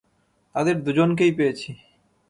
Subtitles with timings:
[0.55, 1.69] তাদের দুজনকেই পেয়েছি!